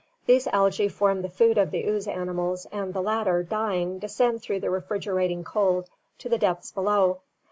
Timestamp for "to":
6.17-6.27